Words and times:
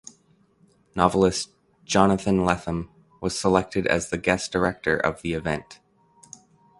Novelist 0.95 1.51
Jonathan 1.85 2.39
Lethem 2.39 2.89
was 3.21 3.37
selected 3.37 3.85
as 3.85 4.09
the 4.09 4.17
guest 4.17 4.51
director 4.51 4.97
of 4.97 5.21
the 5.21 5.33
event. 5.33 5.79